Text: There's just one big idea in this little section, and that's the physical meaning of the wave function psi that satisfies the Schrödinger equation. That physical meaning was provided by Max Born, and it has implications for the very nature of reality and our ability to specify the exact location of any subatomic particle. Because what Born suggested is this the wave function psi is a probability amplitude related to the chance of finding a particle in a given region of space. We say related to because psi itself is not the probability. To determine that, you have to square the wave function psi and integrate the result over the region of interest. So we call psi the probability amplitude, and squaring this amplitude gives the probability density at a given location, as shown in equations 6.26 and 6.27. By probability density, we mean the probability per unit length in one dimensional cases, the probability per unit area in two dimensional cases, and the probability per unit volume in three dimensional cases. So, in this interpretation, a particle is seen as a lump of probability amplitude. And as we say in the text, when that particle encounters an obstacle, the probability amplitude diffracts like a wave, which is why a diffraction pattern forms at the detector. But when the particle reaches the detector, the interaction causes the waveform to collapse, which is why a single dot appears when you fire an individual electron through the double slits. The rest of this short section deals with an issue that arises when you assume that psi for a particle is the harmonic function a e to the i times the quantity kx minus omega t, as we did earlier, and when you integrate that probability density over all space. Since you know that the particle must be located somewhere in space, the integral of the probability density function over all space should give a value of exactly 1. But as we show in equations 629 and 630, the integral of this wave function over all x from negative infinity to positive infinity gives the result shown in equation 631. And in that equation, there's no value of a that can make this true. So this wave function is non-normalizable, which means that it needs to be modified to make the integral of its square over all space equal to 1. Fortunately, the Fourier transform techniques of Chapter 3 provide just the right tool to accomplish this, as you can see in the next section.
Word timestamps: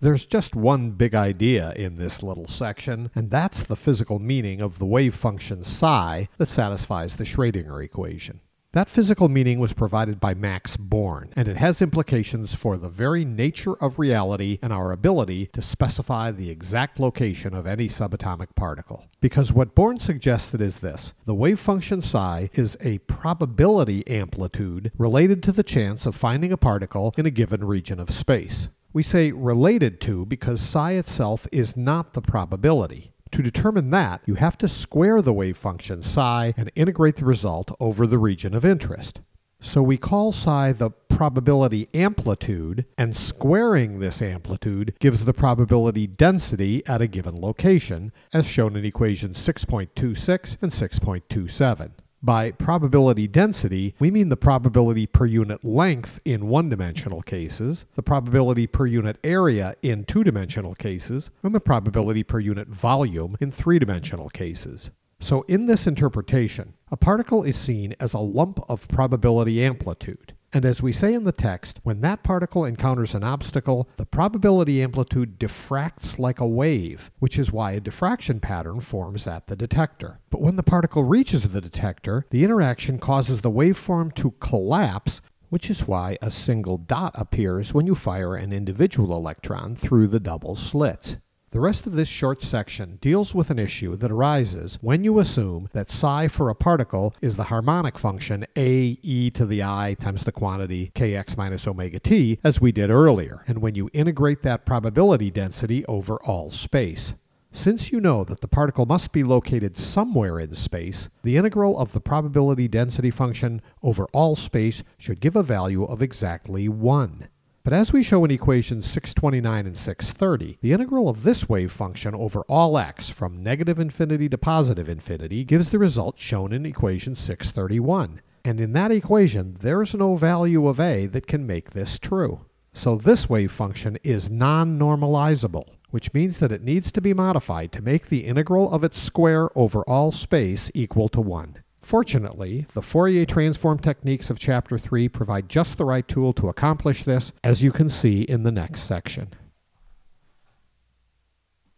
There's 0.00 0.26
just 0.26 0.54
one 0.54 0.90
big 0.90 1.14
idea 1.14 1.72
in 1.72 1.96
this 1.96 2.22
little 2.22 2.48
section, 2.48 3.10
and 3.14 3.30
that's 3.30 3.62
the 3.62 3.76
physical 3.76 4.18
meaning 4.18 4.60
of 4.60 4.78
the 4.78 4.86
wave 4.86 5.14
function 5.14 5.64
psi 5.64 6.28
that 6.36 6.46
satisfies 6.46 7.16
the 7.16 7.24
Schrödinger 7.24 7.82
equation. 7.82 8.40
That 8.76 8.90
physical 8.90 9.30
meaning 9.30 9.58
was 9.58 9.72
provided 9.72 10.20
by 10.20 10.34
Max 10.34 10.76
Born, 10.76 11.32
and 11.34 11.48
it 11.48 11.56
has 11.56 11.80
implications 11.80 12.54
for 12.54 12.76
the 12.76 12.90
very 12.90 13.24
nature 13.24 13.72
of 13.76 13.98
reality 13.98 14.58
and 14.60 14.70
our 14.70 14.92
ability 14.92 15.46
to 15.54 15.62
specify 15.62 16.30
the 16.30 16.50
exact 16.50 17.00
location 17.00 17.54
of 17.54 17.66
any 17.66 17.88
subatomic 17.88 18.54
particle. 18.54 19.06
Because 19.22 19.50
what 19.50 19.74
Born 19.74 19.98
suggested 19.98 20.60
is 20.60 20.80
this 20.80 21.14
the 21.24 21.34
wave 21.34 21.58
function 21.58 22.02
psi 22.02 22.50
is 22.52 22.76
a 22.82 22.98
probability 22.98 24.06
amplitude 24.06 24.92
related 24.98 25.42
to 25.44 25.52
the 25.52 25.62
chance 25.62 26.04
of 26.04 26.14
finding 26.14 26.52
a 26.52 26.58
particle 26.58 27.14
in 27.16 27.24
a 27.24 27.30
given 27.30 27.64
region 27.64 27.98
of 27.98 28.10
space. 28.10 28.68
We 28.96 29.02
say 29.02 29.30
related 29.30 30.00
to 30.00 30.24
because 30.24 30.58
psi 30.58 30.92
itself 30.92 31.46
is 31.52 31.76
not 31.76 32.14
the 32.14 32.22
probability. 32.22 33.12
To 33.32 33.42
determine 33.42 33.90
that, 33.90 34.22
you 34.24 34.36
have 34.36 34.56
to 34.56 34.68
square 34.68 35.20
the 35.20 35.34
wave 35.34 35.58
function 35.58 36.00
psi 36.00 36.54
and 36.56 36.72
integrate 36.74 37.16
the 37.16 37.26
result 37.26 37.70
over 37.78 38.06
the 38.06 38.16
region 38.16 38.54
of 38.54 38.64
interest. 38.64 39.20
So 39.60 39.82
we 39.82 39.98
call 39.98 40.32
psi 40.32 40.72
the 40.72 40.92
probability 41.10 41.90
amplitude, 41.92 42.86
and 42.96 43.14
squaring 43.14 43.98
this 43.98 44.22
amplitude 44.22 44.94
gives 44.98 45.26
the 45.26 45.34
probability 45.34 46.06
density 46.06 46.82
at 46.86 47.02
a 47.02 47.06
given 47.06 47.38
location, 47.38 48.12
as 48.32 48.46
shown 48.46 48.76
in 48.76 48.86
equations 48.86 49.36
6.26 49.46 50.56
and 50.62 50.72
6.27. 50.72 51.90
By 52.22 52.50
probability 52.50 53.28
density, 53.28 53.94
we 53.98 54.10
mean 54.10 54.30
the 54.30 54.36
probability 54.36 55.06
per 55.06 55.26
unit 55.26 55.64
length 55.64 56.18
in 56.24 56.48
one 56.48 56.68
dimensional 56.68 57.22
cases, 57.22 57.84
the 57.94 58.02
probability 58.02 58.66
per 58.66 58.86
unit 58.86 59.18
area 59.22 59.74
in 59.82 60.04
two 60.04 60.24
dimensional 60.24 60.74
cases, 60.74 61.30
and 61.42 61.54
the 61.54 61.60
probability 61.60 62.22
per 62.22 62.40
unit 62.40 62.68
volume 62.68 63.36
in 63.40 63.50
three 63.50 63.78
dimensional 63.78 64.28
cases. 64.30 64.90
So, 65.20 65.42
in 65.42 65.66
this 65.66 65.86
interpretation, 65.86 66.74
a 66.90 66.96
particle 66.96 67.42
is 67.42 67.56
seen 67.56 67.94
as 68.00 68.12
a 68.12 68.18
lump 68.18 68.60
of 68.68 68.88
probability 68.88 69.64
amplitude. 69.64 70.34
And 70.52 70.64
as 70.64 70.80
we 70.80 70.92
say 70.92 71.12
in 71.12 71.24
the 71.24 71.32
text, 71.32 71.80
when 71.82 72.00
that 72.00 72.22
particle 72.22 72.64
encounters 72.64 73.14
an 73.14 73.24
obstacle, 73.24 73.88
the 73.96 74.06
probability 74.06 74.82
amplitude 74.82 75.38
diffracts 75.38 76.18
like 76.18 76.40
a 76.40 76.46
wave, 76.46 77.10
which 77.18 77.38
is 77.38 77.52
why 77.52 77.72
a 77.72 77.80
diffraction 77.80 78.40
pattern 78.40 78.80
forms 78.80 79.26
at 79.26 79.48
the 79.48 79.56
detector. 79.56 80.20
But 80.30 80.40
when 80.40 80.56
the 80.56 80.62
particle 80.62 81.04
reaches 81.04 81.48
the 81.48 81.60
detector, 81.60 82.26
the 82.30 82.44
interaction 82.44 82.98
causes 82.98 83.40
the 83.40 83.50
waveform 83.50 84.14
to 84.14 84.30
collapse, 84.40 85.20
which 85.48 85.68
is 85.68 85.86
why 85.86 86.16
a 86.22 86.30
single 86.30 86.78
dot 86.78 87.12
appears 87.16 87.74
when 87.74 87.86
you 87.86 87.94
fire 87.94 88.34
an 88.34 88.52
individual 88.52 89.16
electron 89.16 89.76
through 89.76 90.06
the 90.08 90.20
double 90.20 90.56
slits. 90.56 91.18
The 91.56 91.62
rest 91.62 91.86
of 91.86 91.94
this 91.94 92.06
short 92.06 92.42
section 92.42 92.98
deals 93.00 93.34
with 93.34 93.48
an 93.48 93.58
issue 93.58 93.96
that 93.96 94.10
arises 94.10 94.76
when 94.82 95.04
you 95.04 95.18
assume 95.18 95.70
that 95.72 95.90
psi 95.90 96.28
for 96.28 96.50
a 96.50 96.54
particle 96.54 97.14
is 97.22 97.36
the 97.36 97.44
harmonic 97.44 97.98
function 97.98 98.44
a 98.58 98.98
e 99.00 99.30
to 99.30 99.46
the 99.46 99.62
i 99.62 99.96
times 99.98 100.24
the 100.24 100.32
quantity 100.32 100.92
kx 100.94 101.34
minus 101.38 101.66
omega 101.66 101.98
t, 101.98 102.38
as 102.44 102.60
we 102.60 102.72
did 102.72 102.90
earlier, 102.90 103.42
and 103.46 103.62
when 103.62 103.74
you 103.74 103.88
integrate 103.94 104.42
that 104.42 104.66
probability 104.66 105.30
density 105.30 105.82
over 105.86 106.16
all 106.24 106.50
space. 106.50 107.14
Since 107.52 107.90
you 107.90 108.02
know 108.02 108.22
that 108.24 108.42
the 108.42 108.48
particle 108.48 108.84
must 108.84 109.12
be 109.12 109.24
located 109.24 109.78
somewhere 109.78 110.38
in 110.38 110.54
space, 110.54 111.08
the 111.22 111.38
integral 111.38 111.78
of 111.78 111.94
the 111.94 112.02
probability 112.02 112.68
density 112.68 113.10
function 113.10 113.62
over 113.82 114.04
all 114.12 114.36
space 114.36 114.84
should 114.98 115.20
give 115.20 115.36
a 115.36 115.42
value 115.42 115.84
of 115.84 116.02
exactly 116.02 116.68
1. 116.68 117.28
But 117.66 117.72
as 117.72 117.92
we 117.92 118.04
show 118.04 118.24
in 118.24 118.30
equations 118.30 118.86
629 118.88 119.66
and 119.66 119.76
630, 119.76 120.58
the 120.60 120.70
integral 120.70 121.08
of 121.08 121.24
this 121.24 121.48
wave 121.48 121.72
function 121.72 122.14
over 122.14 122.42
all 122.42 122.78
x 122.78 123.10
from 123.10 123.42
negative 123.42 123.80
infinity 123.80 124.28
to 124.28 124.38
positive 124.38 124.88
infinity 124.88 125.42
gives 125.42 125.70
the 125.70 125.80
result 125.80 126.16
shown 126.16 126.52
in 126.52 126.64
equation 126.64 127.16
631. 127.16 128.20
And 128.44 128.60
in 128.60 128.72
that 128.74 128.92
equation, 128.92 129.56
there's 129.58 129.94
no 129.94 130.14
value 130.14 130.68
of 130.68 130.78
a 130.78 131.06
that 131.06 131.26
can 131.26 131.44
make 131.44 131.70
this 131.70 131.98
true. 131.98 132.42
So 132.72 132.94
this 132.94 133.28
wave 133.28 133.50
function 133.50 133.98
is 134.04 134.30
non-normalizable, 134.30 135.64
which 135.90 136.14
means 136.14 136.38
that 136.38 136.52
it 136.52 136.62
needs 136.62 136.92
to 136.92 137.00
be 137.00 137.14
modified 137.14 137.72
to 137.72 137.82
make 137.82 138.06
the 138.06 138.26
integral 138.26 138.70
of 138.70 138.84
its 138.84 139.00
square 139.00 139.48
over 139.58 139.82
all 139.88 140.12
space 140.12 140.70
equal 140.72 141.08
to 141.08 141.20
1. 141.20 141.56
Fortunately, 141.86 142.66
the 142.74 142.82
Fourier 142.82 143.24
transform 143.24 143.78
techniques 143.78 144.28
of 144.28 144.40
Chapter 144.40 144.76
3 144.76 145.08
provide 145.08 145.48
just 145.48 145.78
the 145.78 145.84
right 145.84 146.08
tool 146.08 146.32
to 146.32 146.48
accomplish 146.48 147.04
this, 147.04 147.32
as 147.44 147.62
you 147.62 147.70
can 147.70 147.88
see 147.88 148.22
in 148.22 148.42
the 148.42 148.50
next 148.50 148.80
section. 148.80 149.28